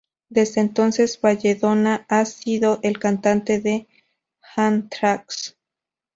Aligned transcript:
Desde 0.29 0.61
entonces, 0.61 1.21
Belladonna 1.21 2.07
ha 2.09 2.25
sido 2.25 2.79
el 2.81 2.97
cantante 2.97 3.59
de 3.59 3.85
Anthrax. 4.55 5.55